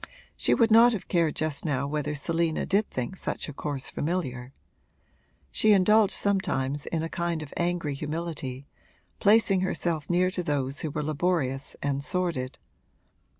She 0.35 0.55
would 0.55 0.71
not 0.71 0.93
have 0.93 1.07
cared 1.07 1.35
just 1.35 1.63
now 1.63 1.85
whether 1.85 2.15
Selina 2.15 2.65
did 2.65 2.89
think 2.89 3.17
such 3.17 3.47
a 3.47 3.53
course 3.53 3.91
familiar: 3.91 4.51
she 5.51 5.73
indulged 5.73 6.15
sometimes 6.15 6.87
in 6.87 7.03
a 7.03 7.07
kind 7.07 7.43
of 7.43 7.53
angry 7.55 7.93
humility, 7.93 8.65
placing 9.19 9.61
herself 9.61 10.09
near 10.09 10.31
to 10.31 10.41
those 10.41 10.79
who 10.79 10.89
were 10.89 11.03
laborious 11.03 11.75
and 11.83 12.03
sordid. 12.03 12.57